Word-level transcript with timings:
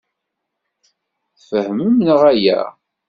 Tfehmem 1.37 1.93
neɣ 2.05 2.21
ala? 2.31 2.59